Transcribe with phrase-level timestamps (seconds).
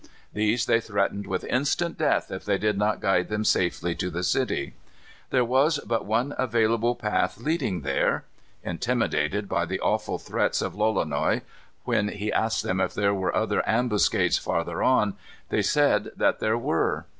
[0.33, 4.23] These they threatened with instant death if they did not guide them safely to the
[4.23, 4.73] city.
[5.29, 8.23] There was but one available path leading there.
[8.63, 11.43] Intimidated by the awful threats of Lolonois,
[11.83, 15.17] when he asked them if there were other ambuscades farther on,
[15.49, 17.05] they said that there were.